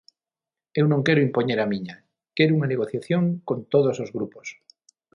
Eu 0.79 0.85
non 0.91 1.05
quero 1.07 1.25
impoñer 1.27 1.59
a 1.61 1.69
miña, 1.73 1.95
quero 2.35 2.51
unha 2.57 2.71
negociación 2.73 3.23
con 3.47 3.57
todos 3.73 3.95
os 4.03 4.09
grupos. 4.17 4.47